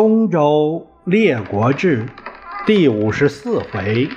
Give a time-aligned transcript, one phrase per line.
[0.00, 2.06] 东周列国志
[2.64, 4.08] 第五十四回：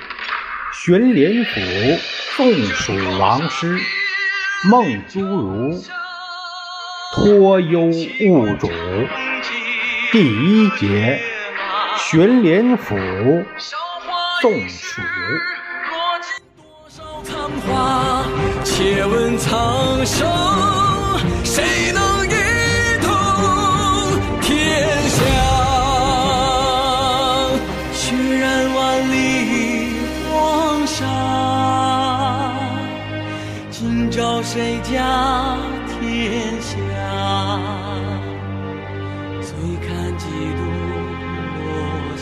[0.71, 1.59] 荀林甫
[2.35, 3.79] 宋蜀王师，
[4.69, 5.83] 孟诸如
[7.15, 8.69] 托忧误主。
[10.11, 11.19] 第一节：
[11.97, 12.95] 荀林甫
[14.39, 15.01] 宋蜀。
[18.63, 20.29] 且问苍生，
[21.43, 22.10] 谁能
[34.63, 36.77] 谁家天下？
[39.41, 40.61] 醉看几度
[41.57, 41.65] 落
[42.15, 42.21] 霞，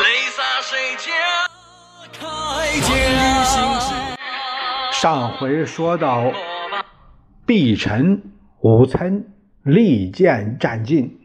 [0.00, 1.12] 泪洒谁家
[2.10, 2.24] 铠
[2.80, 2.88] 甲？
[4.92, 6.32] 上回说到，
[7.44, 8.22] 毕臣、
[8.62, 9.26] 武岑
[9.62, 11.20] 利剑战尽，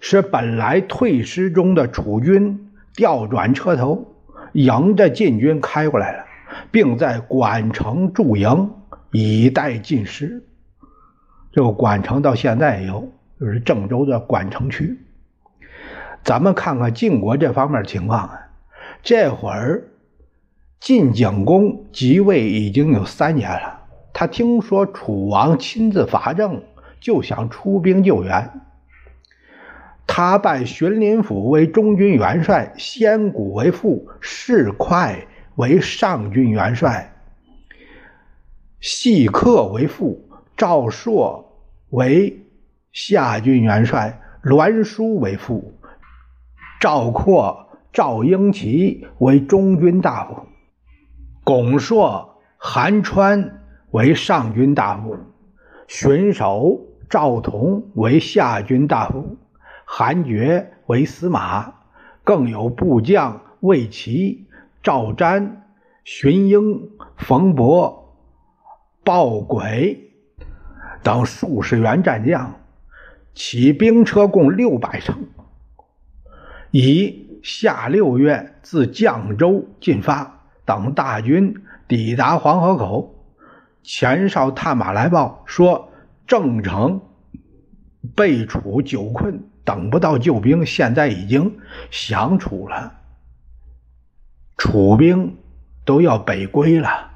[0.00, 4.16] 使本来退师中的楚军调转车头，
[4.54, 6.24] 迎着晋军开过来了，
[6.70, 8.70] 并在管城驻营，
[9.10, 10.42] 以待进师。
[11.52, 14.98] 这个管城到现在有，就是郑州的管城区。
[16.24, 18.40] 咱们看看晋国这方面情况啊，
[19.02, 19.88] 这会儿。
[20.80, 26.60] 晋景公即位已经有三年了，他听说楚王亲自伐郑，
[27.00, 28.50] 就想出兵救援。
[30.08, 35.24] 他拜荀林甫为中军元帅，先谷为副，士快
[35.56, 37.12] 为上军元帅，
[38.80, 41.52] 细客为副，赵朔
[41.90, 42.46] 为
[42.92, 45.74] 下军元帅，栾书为副，
[46.80, 50.46] 赵括、赵婴齐为中军大夫。
[51.44, 53.60] 巩硕、韩川
[53.90, 55.16] 为上军大夫，
[55.86, 59.36] 荀守、赵同为下军大夫，
[59.84, 61.74] 韩厥为司马，
[62.24, 64.46] 更有部将魏齐、
[64.82, 65.48] 赵瞻、
[66.04, 68.16] 荀英、冯伯、
[69.04, 70.12] 鲍轨
[71.02, 72.54] 等数十员战将，
[73.34, 75.16] 起兵车共六百乘，
[76.70, 80.40] 以下六月自绛州进发。
[80.64, 81.54] 等大军
[81.88, 83.26] 抵达黄河口，
[83.82, 85.90] 前哨探马来报说
[86.24, 87.00] 郑城
[88.14, 91.58] 被楚久困，等不到救兵，现在已经
[91.90, 93.00] 降楚了，
[94.56, 95.36] 楚兵
[95.84, 97.10] 都要北归了。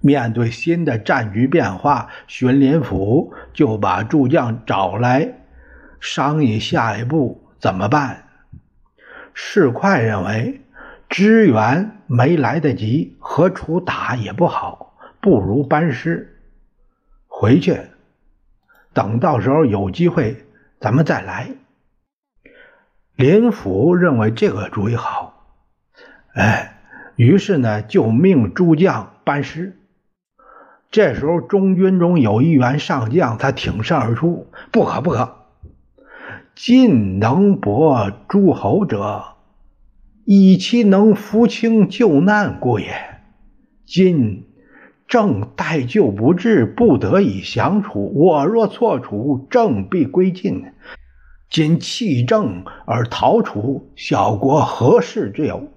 [0.00, 5.40] 面对新的战局变化，荀林甫就把诸将找来
[6.00, 8.24] 商议下一步怎么办。
[9.34, 10.60] 士快认为。
[11.12, 16.40] 支援没来得及，和楚打也不好，不如班师
[17.26, 17.80] 回去，
[18.92, 20.46] 等到时候有机会
[20.78, 21.50] 咱们再来。
[23.16, 25.29] 林甫认为这个主意好，
[26.34, 26.80] 哎，
[27.16, 29.76] 于是呢就命诸将班师。
[30.90, 35.36] 这时候中军中有一员上将，他挺身而出：“不可不可，
[36.54, 39.24] 晋能博诸侯者。”
[40.26, 42.94] 以其能扶倾救难故也。
[43.84, 44.46] 今
[45.08, 48.12] 正待救不至，不得已降楚。
[48.14, 50.66] 我若错楚，正必归晋。
[51.48, 55.68] 今弃郑而逃楚，小国何事之有？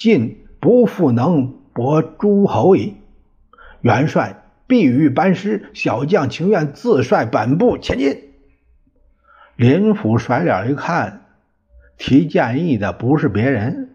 [0.00, 2.96] 晋不复能博诸侯矣。
[3.82, 8.30] 元帅必欲班师，小将情愿自率本部前进。
[9.56, 11.26] 林甫甩脸一看。
[11.98, 13.94] 提建议的不是别人，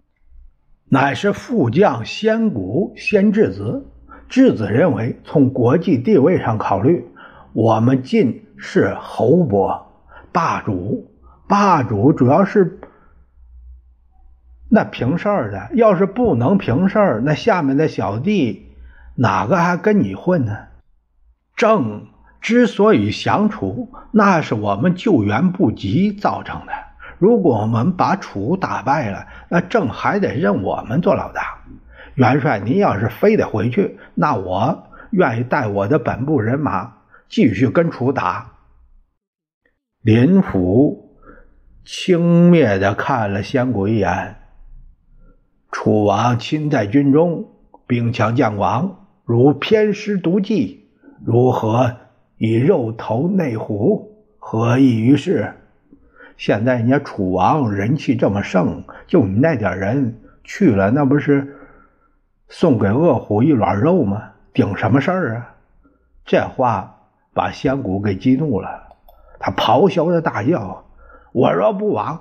[0.88, 3.84] 乃是副将先谷先质子。
[4.28, 7.04] 质子认为，从国际地位上考虑，
[7.52, 9.92] 我们晋是侯伯
[10.30, 11.10] 霸主，
[11.48, 12.78] 霸主主要是
[14.68, 15.68] 那平事儿的。
[15.74, 18.74] 要是不能平事儿，那下面的小弟
[19.14, 20.56] 哪个还跟你混呢？
[21.56, 22.06] 郑
[22.40, 26.72] 之所以降楚，那是我们救援不及造成的。
[27.18, 31.62] 如果我们把楚打败了，那郑还得认我们做老大。
[32.14, 36.92] 元帅，您要是非得回去，那我愿意带我的本部人马
[37.28, 38.52] 继续跟楚打。
[40.02, 41.16] 林甫
[41.84, 44.36] 轻蔑地看了先谷一眼
[45.70, 47.46] ：“楚王亲在军中，
[47.86, 50.88] 兵强将广，如偏师独骑，
[51.24, 51.96] 如何
[52.38, 54.12] 以肉投内虎？
[54.38, 55.54] 何益于事？”
[56.36, 61.56] 现在人家楚王人气这么盛，就你那点人去了，那不是
[62.48, 64.22] 送给恶虎一卵肉吗？
[64.52, 65.54] 顶什么事儿啊？
[66.26, 66.98] 这话
[67.32, 68.68] 把仙谷给激怒了，
[69.38, 70.84] 他咆哮着大叫
[71.32, 72.20] ：“我若不亡，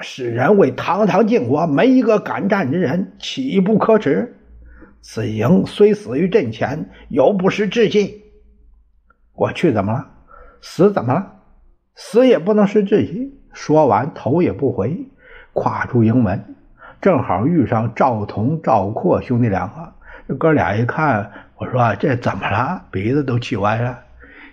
[0.00, 4.36] 使人为堂堂晋国没一个敢战之人，岂不可耻？
[5.00, 8.22] 此营虽死于阵前，又不失志气。
[9.34, 10.06] 我去怎么了？
[10.60, 11.32] 死怎么了？
[11.94, 15.08] 死也不能失志气。”说完，头也不回，
[15.52, 16.54] 跨出营门，
[17.02, 19.92] 正好遇上赵同、赵括兄弟两个。
[20.26, 22.82] 这哥俩一看，我说这怎么了？
[22.90, 23.98] 鼻子都气歪了。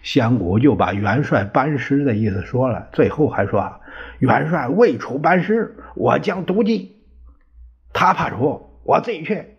[0.02, 3.72] 仙谷就把元帅班师的意思说了，最后还说
[4.20, 6.98] ：“元帅未出班师，我将独骑。
[7.94, 9.58] 他怕出，我自己去。”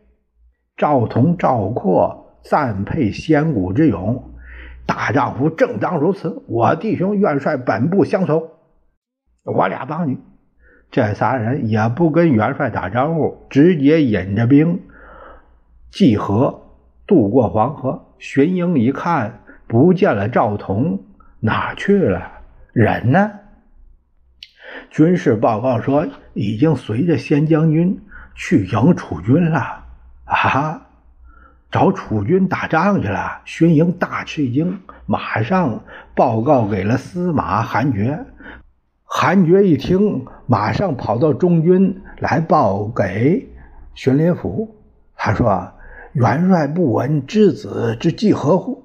[0.76, 4.30] 赵同、赵括赞佩仙谷之勇，
[4.86, 6.42] 大丈夫正当如此。
[6.48, 8.48] 我弟兄元帅本不相从。
[9.44, 10.18] 我俩帮你，
[10.90, 14.80] 这仨人也不跟元帅打招呼，直接引着兵
[15.90, 16.62] 济河
[17.06, 18.06] 渡过黄河。
[18.18, 21.00] 巡营一看不见了赵同，
[21.40, 22.30] 哪去了？
[22.72, 23.32] 人呢？
[24.90, 28.00] 军事报告说已经随着先将军
[28.34, 29.84] 去迎楚军了。
[30.24, 30.86] 啊，
[31.70, 33.42] 找楚军打仗去了？
[33.44, 35.84] 荀英大吃一惊，马上
[36.14, 38.26] 报告给了司马韩厥。
[39.04, 43.48] 韩厥一听，马上跑到中军来报给
[43.94, 44.76] 荀林甫。
[45.16, 45.72] 他说
[46.14, 48.84] ：“元帅不闻之子之计何乎？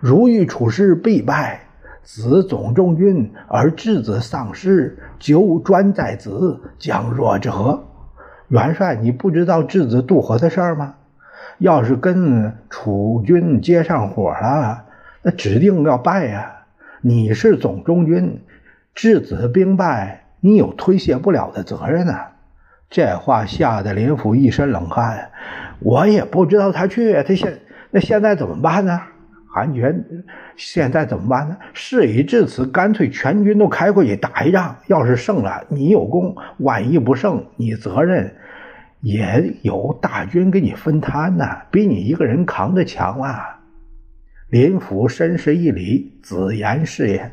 [0.00, 1.67] 如遇楚师必败，
[2.10, 7.84] 子总中军而质子丧失，纠专在子，将若之何？
[8.48, 10.94] 元帅，你不知道质子渡河的事儿吗？
[11.58, 14.84] 要是跟楚军接上火了，
[15.20, 16.50] 那指定要败呀！
[17.02, 18.40] 你是总中军。”
[18.96, 22.14] 质子兵败，你有推卸不了的责任呢。
[22.88, 25.30] 这话吓得林甫一身冷汗。
[25.80, 27.58] 我也不知道他去，他现
[27.90, 28.98] 那现在怎么办呢？
[29.50, 30.04] 韩权，
[30.56, 31.56] 现在怎么办呢？
[31.72, 34.76] 事已至此，干脆全军都开过去打一仗。
[34.86, 38.34] 要是胜了，你有功；万一不胜，你责任
[39.00, 43.58] 也有大军给你分摊呢，比你一个人扛着强啊。
[44.50, 47.32] 林甫深施一礼，子言是也。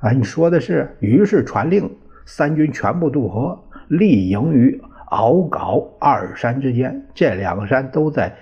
[0.00, 1.90] 啊，你说的是，于是传令，
[2.24, 3.58] 三军全部渡河，
[3.88, 7.06] 立营于鳌皋二山之间。
[7.14, 8.34] 这两个山都在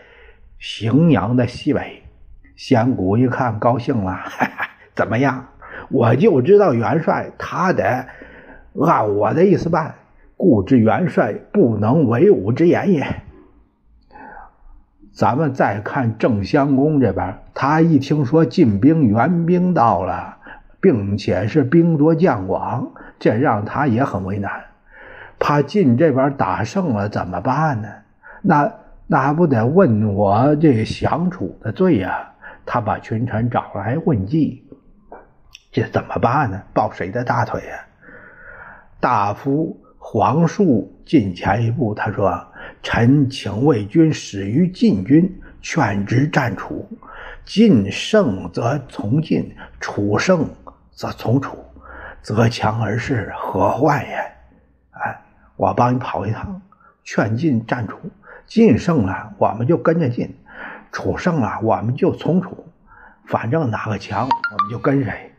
[0.60, 2.02] 荥阳的西北。
[2.56, 5.46] 仙谷一看，高兴了，哈哈，怎么样？
[5.90, 8.06] 我就知道元帅他得
[8.80, 9.94] 按我的意思办，
[10.36, 13.22] 故知元帅不能违吾之言也。
[15.12, 20.38] 咱们再看郑襄公这边，他一听说晋兵援兵到了。
[20.84, 24.52] 并且是兵多将广，这让他也很为难。
[25.38, 27.88] 怕晋这边打胜了怎么办呢？
[28.42, 28.70] 那
[29.06, 32.33] 那还不得问我这降楚的罪呀？
[32.66, 34.64] 他把群臣找来问计，
[35.70, 36.62] 这怎么办呢？
[36.72, 37.84] 抱谁的大腿呀？
[39.00, 42.46] 大夫黄树进前一步，他说
[42.82, 46.88] ：“臣请魏军始于晋军，劝之战楚。
[47.44, 50.48] 晋胜则从晋，楚胜。”
[50.96, 51.58] 则从楚，
[52.22, 54.14] 择强而势，何患也？
[54.92, 55.20] 哎，
[55.56, 56.62] 我帮你跑一趟，
[57.02, 57.98] 劝晋战楚，
[58.46, 60.28] 晋胜了，我们就跟着晋；
[60.94, 62.64] 楚胜了，我们就从楚。
[63.26, 65.32] 反正哪个强，我们就跟谁。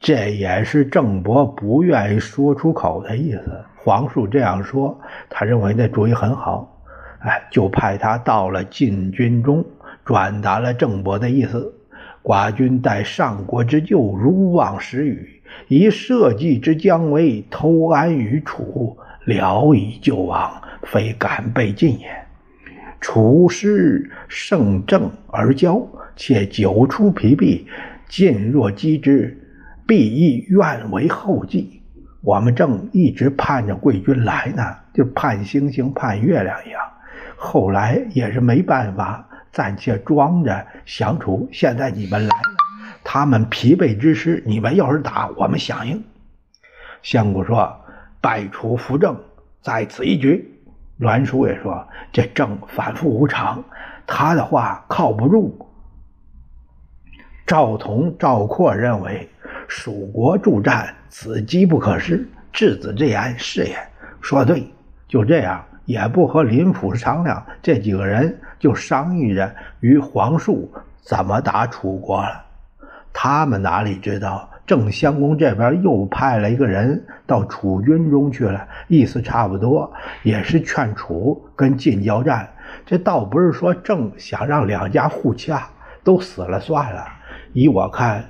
[0.00, 3.64] 这也是郑伯不愿意说出口的意思。
[3.76, 6.80] 黄树这样说，他认为那主意很好，
[7.20, 9.62] 哎，就派他到了晋军中，
[10.06, 11.74] 转达了郑伯的意思。
[12.22, 22.24] 寡君待上国之救，如望时雨；以社稷之将为偷安于楚，聊以救亡，非敢被晋也。
[23.04, 27.66] 楚师胜正而骄，且久出疲弊，
[28.08, 29.38] 晋若击之，
[29.86, 31.82] 必亦愿为后继。
[32.22, 34.62] 我们正一直盼着贵军来呢，
[34.94, 36.80] 就盼星星盼月亮一样。
[37.36, 39.28] 后来也是没办法。
[39.52, 42.56] 暂且装着降楚，现在你们来了，
[43.04, 46.02] 他们疲惫之时，你们要是打，我们响应。
[47.02, 47.70] 相公说
[48.22, 49.14] ：“败楚扶正，
[49.60, 50.50] 在此一举。”
[51.04, 53.62] 栾书也说：“这正反复无常，
[54.06, 55.56] 他的话靠不住。”
[57.46, 59.28] 赵同、赵括认为
[59.68, 62.26] 蜀国助战，此机不可失。
[62.52, 63.76] 质子之言是也，
[64.20, 64.66] 说对，
[65.06, 65.64] 就这样。
[65.86, 72.42] 也不和林甫商量，这几个人就商议着与黄树怎么打楚国了。
[73.12, 79.92] 他们哪里知道，郑襄公这边又派了一个人到楚军中去了，意思差不多，
[80.22, 82.48] 也是劝楚跟晋交战。
[82.86, 85.68] 这倒不是说郑想让两家互掐，
[86.02, 87.06] 都死了算了，
[87.52, 88.24] 依我看，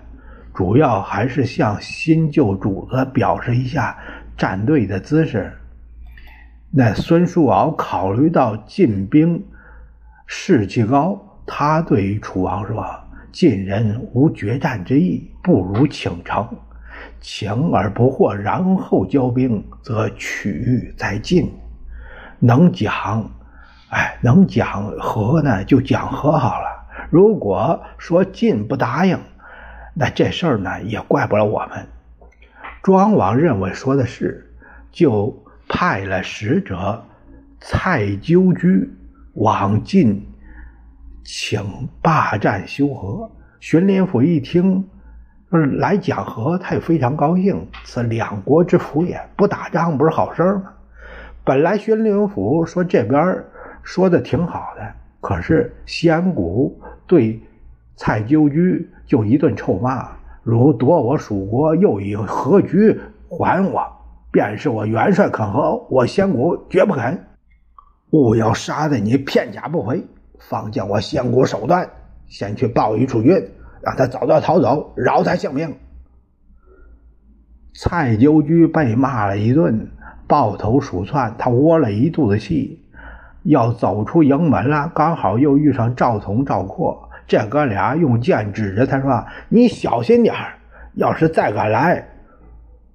[0.52, 3.96] 主要还是向新旧主子表示一下
[4.36, 5.52] 站队的姿势。
[6.70, 9.44] 那孙叔敖考虑到晋兵
[10.26, 12.84] 士气高，他对于楚王说
[13.34, 16.48] ：“晋人无决战之意，不如请城，
[17.20, 21.52] 请而不获，然后交兵，则取在晋。
[22.38, 23.28] 能讲，
[23.90, 26.86] 哎，能讲和呢，就讲和好了。
[27.10, 29.18] 如果说晋不答应，
[29.94, 31.84] 那这事儿呢，也怪不了我们。”
[32.84, 34.54] 庄王认为说的是，
[34.92, 35.42] 就。
[35.66, 37.02] 派了使者
[37.58, 38.86] 蔡纠居
[39.32, 40.28] 往晋
[41.24, 43.30] 请霸占修和。
[43.58, 44.86] 荀林甫一听
[45.78, 47.66] 来讲和，他也非常高兴。
[47.84, 50.74] 此两国之福也，不打仗不是好事吗？
[51.42, 53.42] 本来荀林甫说这边
[53.82, 57.40] 说的挺好的，可是仙谷对
[57.96, 60.08] 蔡纠居就一顿臭骂：
[60.42, 63.86] 如夺我蜀国，又以何局还我？
[64.30, 67.24] 便是我元帅肯和，我仙谷绝不肯。
[68.10, 70.04] 勿要杀得你片甲不回，
[70.48, 71.88] 方将我先谷手段，
[72.26, 73.32] 先去报与楚军，
[73.82, 75.74] 让他早早逃走，饶他性命。
[77.74, 79.88] 蔡纠居被骂了一顿，
[80.26, 82.84] 抱头鼠窜，他窝了一肚子气，
[83.42, 90.34] 要走出营门了，刚好又遇上赵同、赵括，这哥俩用剑指着他说：“你小心点
[90.94, 92.06] 要是再敢来，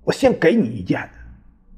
[0.03, 1.09] 我先给你一剑。”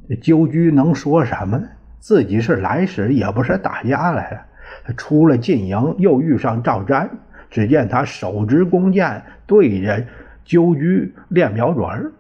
[0.10, 1.68] 这纠居能说什么呢？
[2.00, 4.42] 自己是来使也不是打架来了。
[4.84, 7.10] 他出了晋营，又遇上赵瞻。
[7.50, 10.06] 只见他手执弓箭，对着
[10.46, 12.14] 鸠居练瞄准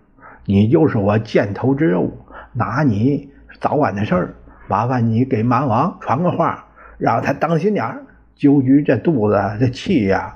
[0.45, 2.17] 你就是我箭头之物，
[2.51, 4.33] 拿你早晚的事儿。
[4.67, 6.65] 麻烦你给蛮王传个话，
[6.97, 8.03] 让他当心点儿。
[8.35, 10.35] 鸠居这肚子这气呀，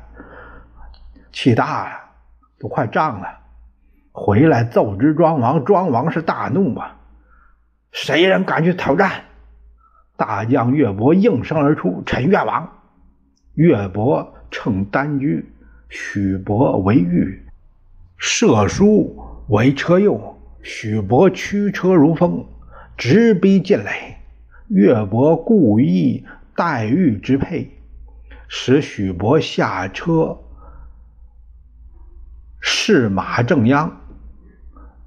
[1.32, 1.92] 气大了，
[2.60, 3.28] 都快胀了。
[4.12, 6.96] 回来奏知庄王，庄王是大怒啊。
[7.92, 9.12] 谁人敢去挑战？
[10.18, 12.70] 大将岳伯应声而出：“臣愿往。”
[13.56, 15.44] 岳伯乘单车，
[15.90, 17.46] 许伯为御，
[18.18, 19.18] 射书
[19.50, 20.38] 为车右。
[20.62, 22.46] 许伯驱车如风，
[22.98, 24.18] 直逼晋垒。
[24.68, 27.72] 岳伯故意待遇之配，
[28.48, 30.40] 使许伯下车，
[32.60, 34.02] 试马正央。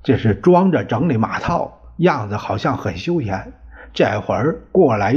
[0.02, 1.74] 这是装着整理马套。
[1.96, 3.52] 样子好像很休闲。
[3.98, 5.12] 这会儿过来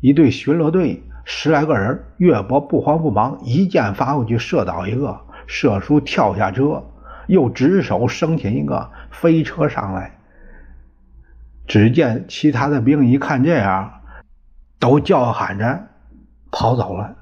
[0.00, 2.04] 一队巡逻队，十来个人。
[2.18, 5.20] 岳伯不慌不忙，一箭发过去，射倒一个。
[5.48, 6.80] 射叔跳下车，
[7.26, 10.16] 又执手生擒一个，飞车上来。
[11.66, 13.90] 只见其他的兵一看这样，
[14.78, 15.76] 都叫喊着
[16.52, 17.12] 跑走了。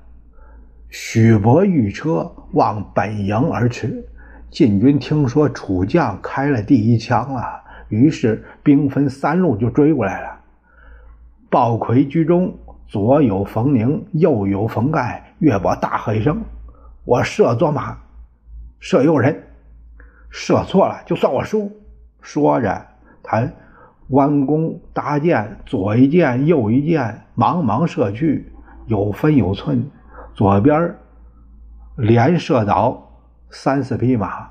[0.90, 4.04] 许伯御车往本营而去。
[4.50, 7.42] 晋军听说楚将开了第一枪了。
[7.88, 10.40] 于是兵分三路就追过来了。
[11.54, 12.52] 鲍魁居中，
[12.88, 15.23] 左有冯宁，右有冯盖。
[15.38, 16.42] 岳伯大喝一声
[17.06, 17.96] ：“我射左马，
[18.80, 19.40] 射右人，
[20.30, 21.70] 射错了就算我输。”
[22.20, 22.84] 说着，
[23.23, 23.49] 他
[24.08, 28.52] 弯弓搭箭，左一箭，右一箭，茫茫射去，
[28.87, 29.88] 有分有寸。
[30.34, 30.92] 左边
[31.94, 33.00] 连射倒
[33.50, 34.49] 三四匹马，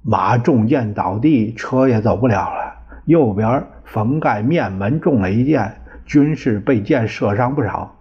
[0.00, 2.76] 马中箭倒地，车也走不了了。
[3.04, 5.79] 右边冯盖面门中了一箭，
[6.10, 7.96] 军士被箭射伤不少。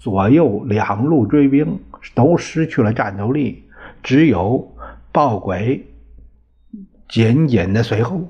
[0.00, 1.78] 左右两路追兵
[2.12, 3.62] 都失去了战斗力，
[4.02, 4.74] 只有
[5.12, 5.86] 豹鬼
[7.08, 8.28] 紧紧的随后。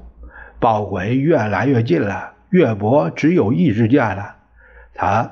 [0.60, 4.36] 豹鬼越来越近了，岳伯只有一支箭了。
[4.94, 5.30] 他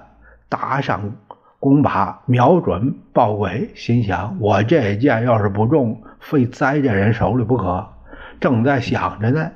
[0.49, 1.13] 搭上
[1.59, 7.87] 弓把，瞄准豹鬼，心想：我这箭要是不中，非栽在人手里不可。
[8.41, 9.51] 正在想着呢。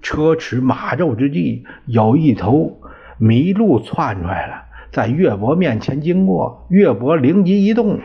[0.00, 2.80] 车驰马骤之际，有一头
[3.20, 6.66] 麋鹿窜出来了，在岳伯面前经过。
[6.70, 7.98] 岳伯灵机一动，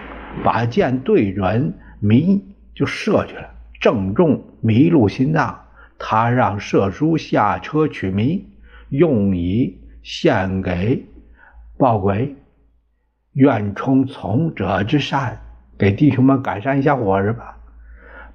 [0.43, 2.41] 把箭对准麋
[2.73, 5.59] 就射去了，正中麋鹿心脏。
[5.99, 8.41] 他让射书下车取麋，
[8.89, 11.05] 用以献给
[11.77, 12.35] 鲍鬼，
[13.33, 15.39] 愿充从者之善，
[15.77, 17.57] 给弟兄们改善一下伙食吧。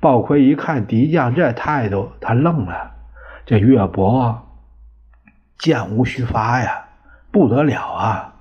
[0.00, 2.92] 鲍魁一看敌将这态度，他愣了。
[3.44, 4.48] 这岳伯
[5.58, 6.84] 箭无虚发呀，
[7.30, 8.34] 不得了啊！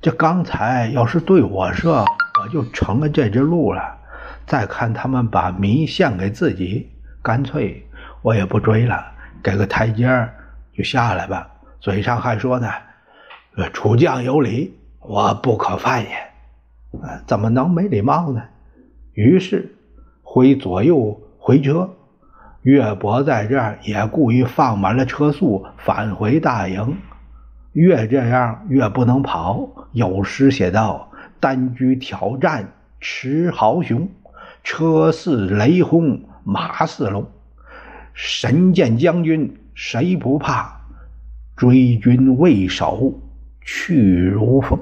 [0.00, 2.04] 这刚才要是对我射，
[2.42, 3.96] 我就成了这只鹿了。
[4.46, 7.88] 再看他们把迷献给自己，干脆
[8.20, 9.02] 我也不追了，
[9.42, 10.28] 给个台阶
[10.76, 11.50] 就下来吧。
[11.80, 12.68] 嘴上还说呢
[13.72, 16.10] ：“楚将有礼，我不可犯也。”
[17.26, 18.42] 怎么能没礼貌呢？
[19.14, 19.74] 于是
[20.22, 21.88] 回左右回车。
[22.64, 26.96] 岳伯在这儿也故意放满了车速，返回大营。
[27.72, 29.68] 越这样越不能跑。
[29.92, 34.08] 有诗写道：“单车挑战驰豪雄，
[34.62, 37.26] 车似雷轰马似龙。
[38.14, 40.80] 神剑将军谁不怕？
[41.54, 43.20] 追军未守
[43.60, 44.78] 去如风。”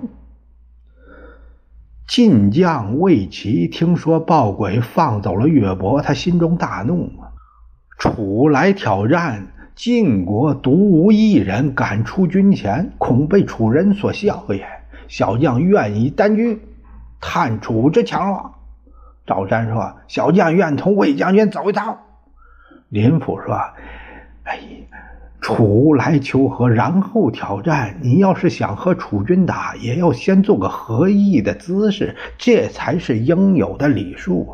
[2.07, 7.32] 晋将魏齐听说暴鬼放走了岳伯，他心中大怒啊。
[8.03, 14.67] 楚来挑战，晋国独无一人敢出军前，恐被楚人所笑也。
[15.07, 16.59] 小将愿以单车
[17.21, 18.55] 探楚之强弱。
[19.25, 21.97] 赵瞻说：“小将愿同魏将军走一趟。”
[22.91, 23.55] 林甫说
[24.43, 24.59] ：“哎，
[25.41, 27.99] 楚来求和，然后挑战。
[28.01, 34.49] 你要是想和楚军打，也要先做个合意的姿势，这才是应有的礼数。”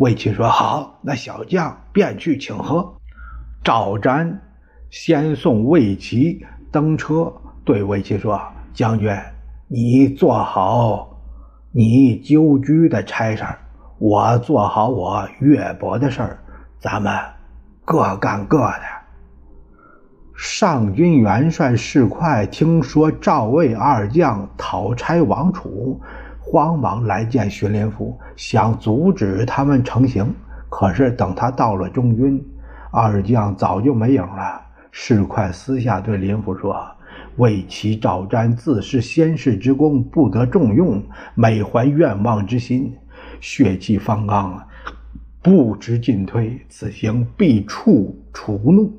[0.00, 2.94] 魏齐说：“好，那小将便去请和。”
[3.62, 4.34] 赵瞻
[4.88, 6.42] 先送魏齐
[6.72, 7.30] 登车，
[7.66, 8.40] 对魏齐说
[8.72, 9.14] ：“将军，
[9.68, 11.20] 你做好
[11.70, 13.44] 你纠居的差事
[13.98, 16.38] 我做好我岳伯的事儿，
[16.78, 17.12] 咱们
[17.84, 18.80] 各干各的。”
[20.34, 26.00] 上军元帅士快听说赵魏二将讨差王楚。
[26.50, 30.34] 慌忙来见荀林福，想阻止他们成行。
[30.68, 32.44] 可是等他到了中军，
[32.90, 34.60] 二将早就没影了。
[34.90, 36.84] 士快私下对林甫说
[37.38, 41.00] ：“魏齐、赵瞻自是先世之功，不得重用，
[41.36, 42.96] 每怀愿望之心，
[43.40, 44.60] 血气方刚，
[45.40, 48.92] 不知进退，此行必触楚怒。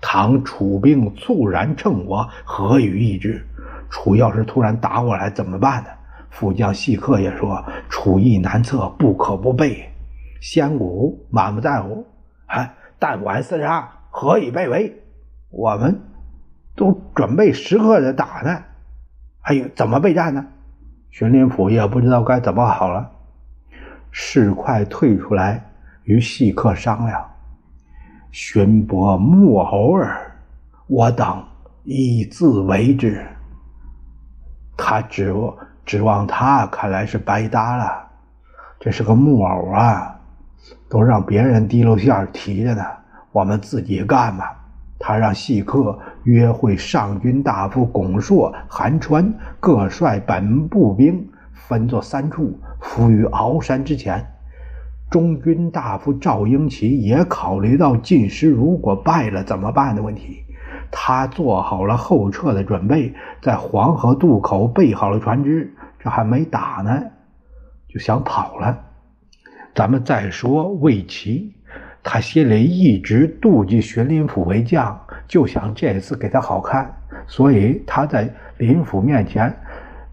[0.00, 3.44] 倘楚兵猝然乘我，何以易之？
[3.90, 5.90] 楚要是突然打过来，怎么办呢？”
[6.30, 9.90] 副将细客也说：“楚意难测，不可不备。
[10.40, 12.06] 先古满不在乎，
[12.46, 15.02] 哎，但管厮杀，何以被围？
[15.50, 16.00] 我们
[16.74, 18.62] 都准备时刻的打呢。
[19.42, 20.46] 哎呦，怎么备战呢？”
[21.10, 23.10] 荀林甫也不知道该怎么好了，
[24.12, 25.72] 士快退出来
[26.04, 27.28] 与细客商量
[28.30, 30.36] ：“荀伯木偶儿，
[30.86, 31.44] 我等
[31.82, 33.26] 以自为之。”
[34.78, 35.34] 他只。
[35.90, 38.06] 指望他，看来是白搭了。
[38.78, 40.20] 这是个木偶啊，
[40.88, 42.84] 都让别人提溜线提着呢，
[43.32, 44.56] 我们自己干吧。
[45.00, 54.24] 他让细客约会上军大夫巩硕、韩川，各率本部兵分作三处，伏于鳌山之前。
[55.10, 60.44] 中军大夫赵英奇也考虑到晋师如果败了怎么办的问题。
[60.92, 65.74] 他做好了后撤的准备，在黄河渡口备好了船只。
[66.02, 67.02] 这还没打呢，
[67.88, 68.78] 就想跑了。
[69.74, 71.54] 咱们再说魏齐，
[72.02, 76.92] 他心里一直妒忌荀林甫为将，就想这次给他好看，
[77.26, 79.54] 所以他在林甫面前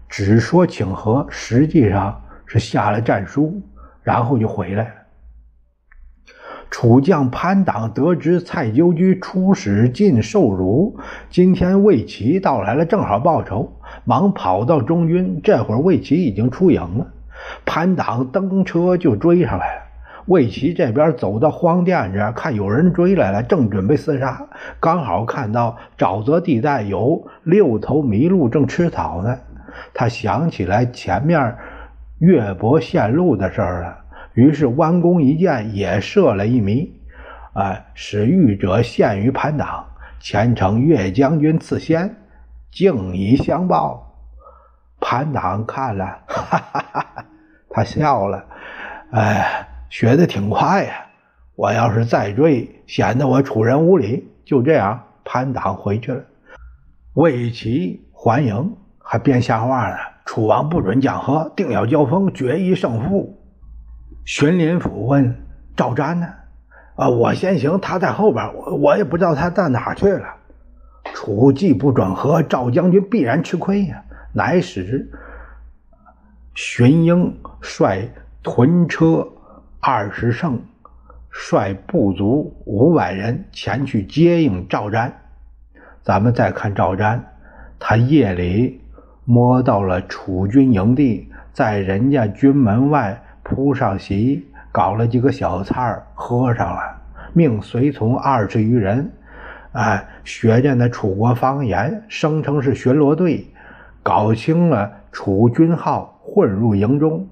[0.08, 3.60] 只说请和，实际上是下了战书，
[4.02, 4.90] 然后就回来了。
[6.70, 13.77] 楚将潘党得知蔡纠居出使晋受辱，今天魏齐到来了，正好报仇。
[14.04, 17.06] 忙跑到中军，这会儿魏齐已经出营了。
[17.64, 19.82] 潘党登车就追上来了。
[20.26, 24.46] 魏齐这边走到荒甸这，看有人追来了，正准备厮杀，
[24.78, 29.38] 刚好看到沼泽地带有六头麋鹿正吃草呢。
[29.94, 31.56] 他想起来前面
[32.18, 33.96] 越伯献鹿的事儿了，
[34.34, 36.92] 于是弯弓一箭，也射了一迷，
[37.54, 39.86] 哎，使御者陷于潘党，
[40.20, 42.14] 前程岳将军赐先。
[42.70, 44.14] 敬以相报，
[45.00, 47.24] 潘党看了，哈哈哈，
[47.70, 48.44] 他笑了，
[49.12, 51.06] 哎，学的挺快呀。
[51.54, 54.32] 我要是再追，显得我楚人无礼。
[54.44, 56.22] 就这样，潘党回去了。
[57.14, 59.96] 魏齐还营，还编瞎话呢。
[60.24, 63.42] 楚王不准讲和，定要交锋，决一胜负。
[64.24, 65.34] 荀林甫问
[65.74, 66.28] 赵瞻呢？
[66.94, 70.28] 啊，我先行，他在后边，我我也不知道他到哪去了。
[71.20, 74.04] 楚既不准和，赵将军必然吃亏呀。
[74.32, 75.10] 乃使
[76.54, 78.08] 荀英率
[78.40, 79.26] 屯车
[79.80, 80.60] 二十乘，
[81.28, 85.10] 率部族五百人前去接应赵瞻。
[86.04, 87.18] 咱们再看赵瞻，
[87.80, 88.80] 他夜里
[89.24, 96.80] 摸到了楚军营地，在人家军门外铺上席，搞了几个小菜喝上了，
[97.32, 99.10] 命随从二十余人。
[99.72, 103.46] 哎，学着那楚国方言，声称是巡逻队，
[104.02, 107.28] 搞清了楚军号，混入营中。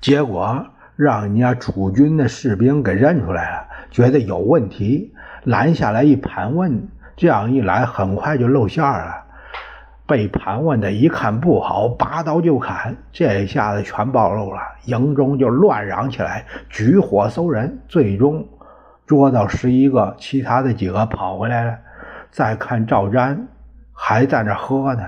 [0.00, 5.12] 结果让人家楚军的士兵给认出来了，觉得有问题，
[5.44, 9.24] 拦下来一盘问，这样一来，很快就露馅了。
[10.06, 18.46] 被盘问的一看不好，拔刀就砍，这一下子全暴露了，营中就乱嚷起来，举火搜人，最终
[19.08, 21.74] 捉到十一个，其他的几个跑回来了。
[22.30, 23.36] 再看赵瞻
[23.94, 25.02] 还在那喝呢，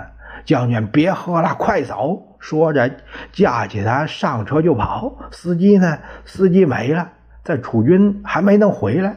[0.46, 2.20] 将军别喝了，快走！
[2.38, 2.90] 说着，
[3.30, 5.12] 架起他上车就跑。
[5.30, 5.98] 司机呢？
[6.24, 7.06] 司机没了，
[7.44, 9.14] 在楚军还没能回来。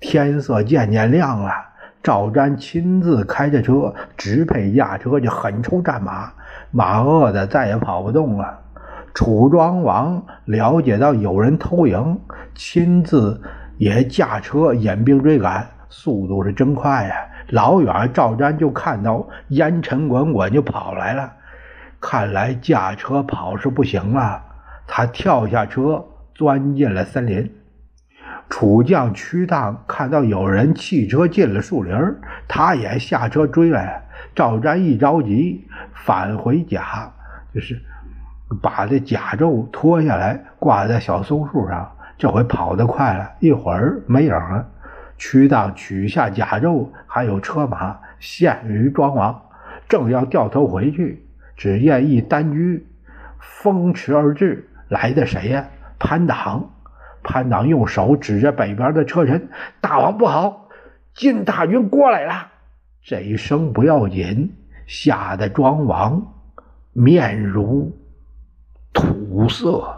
[0.00, 1.52] 天色渐渐亮了，
[2.02, 6.32] 赵瞻亲自开着车，直配驾车就狠抽战马，
[6.72, 8.58] 马饿的再也跑不动了。
[9.14, 12.20] 楚庄王了解到有人偷营，
[12.54, 13.40] 亲自
[13.78, 17.14] 也驾车引兵追赶，速度是真快呀！
[17.48, 21.32] 老远赵瞻就看到烟尘滚滚就跑来了。
[22.00, 24.42] 看来驾车跑是不行了，
[24.86, 27.54] 他跳下车，钻进了森林。
[28.50, 31.94] 楚将屈当看到有人弃车进了树林，
[32.46, 34.02] 他也下车追来。
[34.34, 37.12] 赵瞻一着急，返回甲，
[37.54, 37.80] 就是
[38.60, 41.90] 把这甲胄脱下来挂在小松树上。
[42.18, 44.66] 这回跑得快了，一会儿没影了。
[45.16, 49.40] 屈当取下甲胄，还有车马，献于庄王，
[49.88, 51.24] 正要掉头回去。
[51.56, 52.84] 只见一单车
[53.38, 55.64] 风驰而至，来的谁呀？
[55.98, 56.70] 潘党。
[57.22, 59.48] 潘党用手指着北边的车臣
[59.82, 60.68] ：“大王不好，
[61.14, 62.48] 晋大军过来了。”
[63.02, 64.54] 这一声不要紧，
[64.86, 66.34] 吓得庄王
[66.92, 67.96] 面如
[68.92, 69.97] 土色。